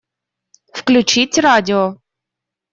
[0.73, 1.99] Включить радио.